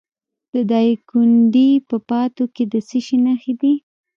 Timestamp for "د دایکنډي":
0.53-1.69